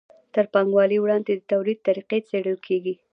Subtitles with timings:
[0.33, 2.93] تر پانګوالۍ وړاندې د توليد طریقې څیړل کیږي.